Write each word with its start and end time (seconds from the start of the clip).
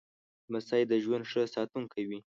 لمسی 0.51 0.81
د 0.87 0.93
ژوند 1.03 1.23
ښه 1.31 1.41
ساتونکی 1.55 2.03
وي. 2.09 2.19